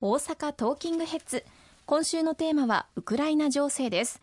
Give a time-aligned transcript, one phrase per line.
[0.00, 1.44] 大阪トーキングヘッズ。
[1.84, 4.22] 今週のテーマはウクライナ情勢です。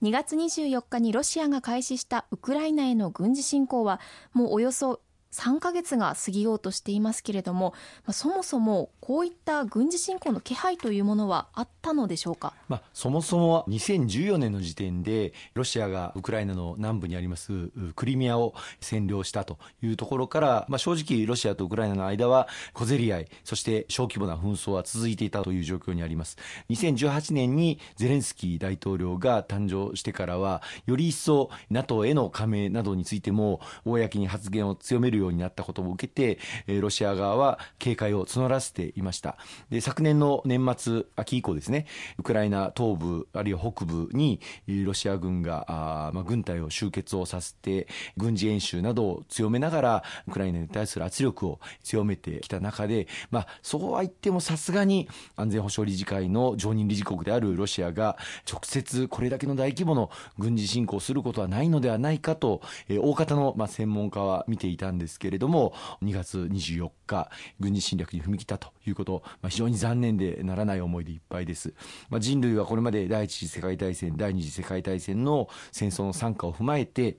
[0.00, 3.98] 2月24日にロシアが開始したウクライナへの軍事侵攻は
[4.32, 5.00] もうおよそ
[5.36, 26.36] 3ヶ月が過ぎようとしていますけれども、まあ、そもそもこういった軍事侵攻の気配というものはあったのでしょうか、まあ、そもそも2014年の時点でロシアがウクライナの南部にありますクリミアを占領したというところから、まあ、正直ロシアとウクライナの間は小競り合いそして小規模な紛争は続いていたという状況にあります。
[26.70, 36.38] 2018年にゼレンスキー大統領が誕生してからはより一層 NATO への加盟などについても公に発言を強めるようようになったことを受けて、
[36.80, 39.36] ロシア側は警戒を募らせていました。
[39.70, 41.86] で昨年の年末秋以降ですね
[42.18, 58.16] ウクライナ東部あるいは北部にロシア軍があ、まあ、軍隊を集結をさせて軍事演習などを強めながらウクライナに対する圧力を強めてきた中で、まあ、そうは言ってもさすがに安全保障理事会の常任理事国であるロシアが
[58.50, 71.72] 直接これだけの大規模の軍事侵攻をすることはないのではないかと、大方の、専門家は見ていたんですですけれども2月24日軍事侵略に踏み切ったということ、まあ、非常に残念でならない思いでいっぱいです、
[72.10, 77.16] まあ、人類はこれまで第一次世界大戦第二次世界大戦の戦争の惨禍を踏まえて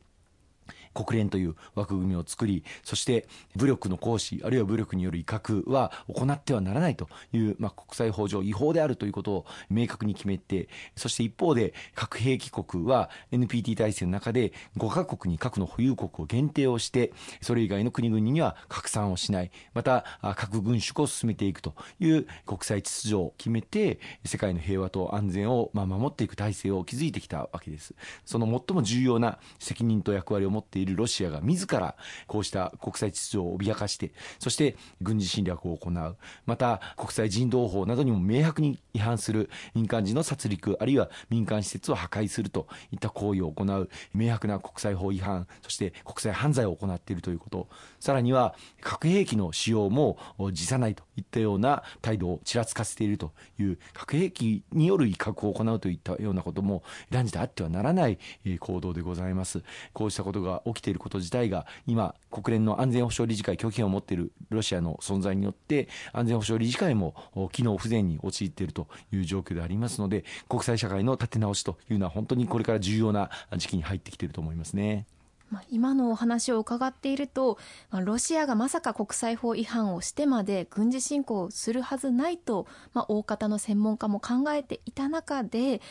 [0.93, 19.51] 国連という枠組みを作りそして武力の行使あるいは武力による威嚇は行ってはならないという、まあ、国際法上違法であるということを明確に決めてそして一方で核兵器国は NPT 体制の中で5カ国に核の保有国を限定をしてそれ以外の国々には拡散をしない。
[19.73, 27.93] また核軍縮を進めていくという国際秩序を決めて世界の平和と安全をまあ守っていく体制を築いてきたわけです。
[28.25, 31.95] その最も重要な責任と役割を持っているるロシアが自ら
[32.27, 36.17] こうした国際秩序を脅かしてそして軍事侵略を行う。
[36.45, 47.67] また国際人道法などにも明白に違反する民間人の殺戮あるいは民間施設を破壊するといった行為を行う明白な国際法違反そして国際犯罪を行っているということ。
[47.99, 50.17] さらには核兵器の使用も
[50.51, 58.19] 辞さないといったような態度をちらつかせているという核兵器による威嚇を行うといったようなことも断じてあってはならない
[58.59, 59.63] 行動でございます。
[59.93, 67.15] こうしたことが起きていること自体が今国連の安全保障理事会拒否権を持っているロシアの存在によって安全保障理事会も
[67.51, 75.05] 機能不全に陥っているという状況でありますので国際社会の立て直しというのは本当にこれから重要な時期に入ってきていると思いますね。
[75.69, 77.57] 今のお話を伺っていると
[77.91, 85.81] ロシアがまさか国際法違反をしてまで軍事侵攻するはずないと、まあ、大方の専門家も考えていた中で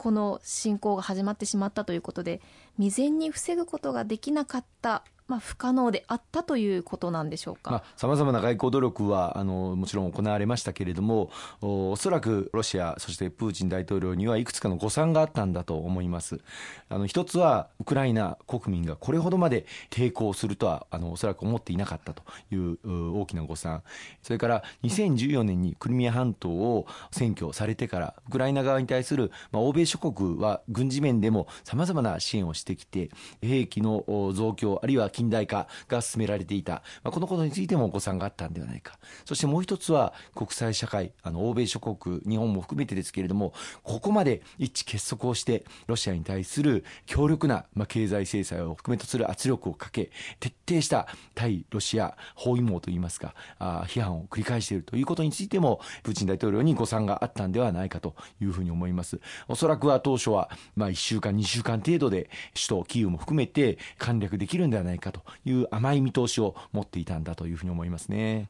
[0.00, 2.40] この侵攻が始まってしまったということで
[2.78, 7.84] 未然に防ぐことができなかったまあ、不可能であったということなんでしょうか？
[7.96, 11.30] さまざ、まな外交努力はあのもちろん行われましたけれども
[11.60, 16.40] おそらくロシアそしてプーチン大統領にはいくつかの誤算があったんだと思います。
[16.88, 22.78] あの一つはウクライナ国民がこれほどまで抵抗するとはあのおそらく思っていなかったという
[23.16, 23.84] 大きな誤算。
[24.22, 34.04] それから2014年にクリミア半島を占拠されてからウクライナ側に対する、まあ、欧米諸国は軍事面でもさまざまな支援をしてきて兵器の
[34.34, 38.98] 増強あるいは近代化が進められていた、まあ、このことについてもお子さんがあったんではないか。
[39.26, 59.20] そしてもう一つは国際社会あの欧米諸国日本も含めてですけれどもここまで一致結束をしてロシアに対する強力な、まあ、経済制裁を含めとする圧力をかけ徹底した対ロシア包囲網といいますかあ批判を繰り返しているということについてもプーチン大統領に誤算があったんではないかというふうに思います。
[59.48, 68.48] おそらくは当初はまあ1週間2週間程度で首都キーウも含めて簡略できるんではないかという甘い見通しを持っていたんだというふうに思いますね。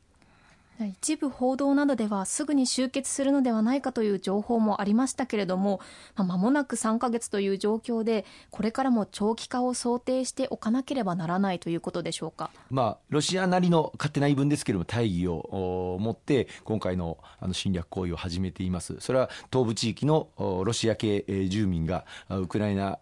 [0.86, 5.80] 一部報道などではすぐに終結するのではないかという情報もありましたけれども、
[6.16, 22.98] まあ、間もなく3ヶ月という状況でこれからも長期化を想定しておかなければならないということでしょうか、まあ、ロシアなりの勝手な言い分ですけれども大義を持って今回のあの侵略行為を始めていますそれは東部地域のロシア系住民がウクライナ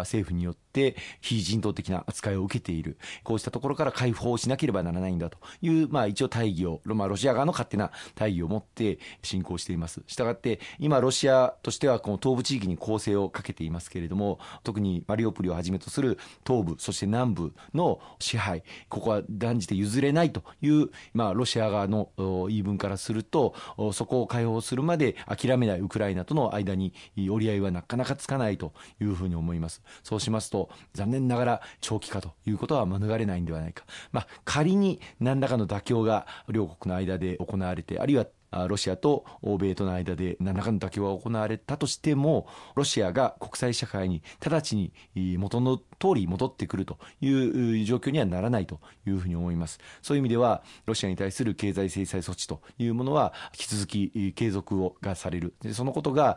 [0.00, 2.96] 政府によってって非人道的な扱いを受けている。
[3.22, 10.02] こうしたところから解放しなければならないんだという、まあ、一応大義を、まあ、ロシア側の勝手な大義を持って侵攻しています。
[10.06, 22.10] したがって今ロシアとしてはこの東部地域に攻勢をかけていますけれども特にマリオプリをはじめとする東部そして南部の支配ここは断じて譲れないという、まあ、ロシア側の
[22.48, 23.54] 言い分からすると
[23.92, 29.82] そこを解放するまで諦めないウクライナとの間に折り合いはなかなかつかないというふうに思います。
[30.02, 30.61] そうしますと
[30.94, 38.26] 残念ながら長期化ということは免れないんではないか、まあ、仮に何らかの妥協が両国の間で行われてあるいは
[38.68, 44.92] ロシアと欧米との間で何らかの妥協が行われたとしても、ロシアが国際社会に直ちに
[45.38, 45.84] 元の通
[46.14, 49.80] り戻ってくるという状況にはならないというふうに思います。
[50.02, 55.54] そういう意味では、ロシアに対する経済制裁措置というものは、引き続き継続をがされる。
[55.62, 56.36] でそのことが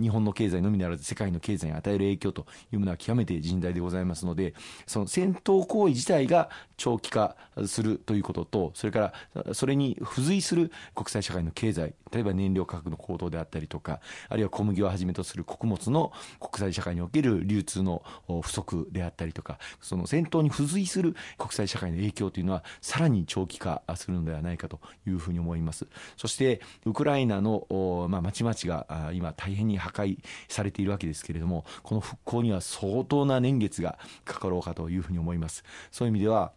[0.00, 4.54] 日本の経済のみならず世界の経済に与える影響というものは極めて甚大でございますので、
[4.86, 18.02] その戦闘行為自体が長期化するということと、それからそれに付随する国際社会の経済、例えば燃料価格の高騰であったりとか、あるいは小麦をはじめとする穀物の国際社会における流通の
[18.42, 25.86] 不足であったりとか、その戦闘に付随する国際社会の影響というのは、さらに長期化するのではないかというふうに思います。
[26.16, 27.66] そして、ウクライナの、
[28.10, 30.18] まあ、町々が今大変に破壊
[30.48, 35.64] されているわけですけれども、この復興には相当な年月がかかろうかというふうに思います。
[35.90, 36.52] そういう意味では、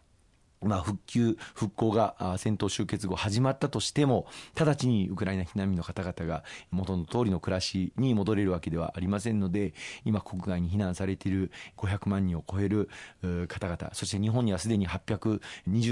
[0.62, 4.26] まあ、復旧、復興が戦闘終結後始まったとしても、
[4.58, 9.74] 直ちにウクライナ避難民の方々が元の通りの暮らしに戻れるわけではありませんので、
[10.04, 12.88] 今国外に避難されている500万人を超える
[13.48, 15.40] 方々、そして日本にはすでに820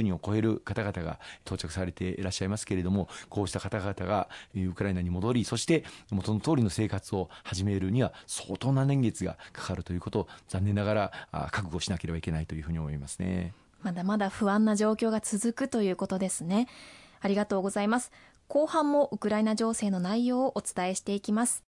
[0.02, 11.12] 人を超える方々が到着されていらっしゃいますけれども、こうした方々がウクライナに戻り、そして元の通りの生活を始めるには相当な年月がかかるということを残念ながら
[11.50, 13.52] 覚悟しなければいけないというふうに思いますね。
[13.82, 16.68] まだまだ不安な状況が続くということですね。
[17.20, 18.12] ありがとうございます。
[18.48, 21.69] 後半もウクライナ情勢の内容をお伝えしていきます。